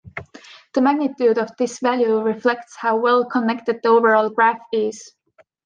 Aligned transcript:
The 0.73 0.81
magnitude 0.81 1.37
of 1.37 1.55
this 1.59 1.77
value 1.79 2.19
reflects 2.21 2.75
how 2.75 2.97
well 2.97 3.23
connected 3.29 3.81
the 3.83 3.89
overall 3.89 4.31
graph 4.31 4.57
is. 4.73 5.11